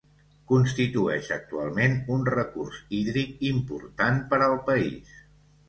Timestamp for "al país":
4.49-5.17